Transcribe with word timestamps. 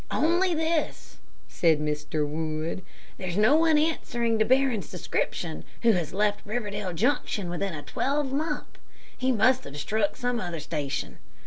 "Only 0.09 0.55
this," 0.55 1.17
said 1.47 1.79
Mr. 1.79 2.27
Wood. 2.27 2.81
"There's 3.19 3.37
no 3.37 3.55
one 3.55 3.77
answering 3.77 4.39
to 4.39 4.45
Barron's 4.45 4.89
description 4.89 5.63
who 5.83 5.91
has 5.91 6.11
left 6.11 6.41
Riverdale 6.43 6.91
Junction 6.93 7.51
within 7.51 7.75
a 7.75 7.83
twelvemonth. 7.83 8.79
He 9.15 9.31
must 9.31 9.63
have 9.63 9.77
struck 9.77 10.15
some 10.17 10.39
other 10.39 10.59
station. 10.59 11.19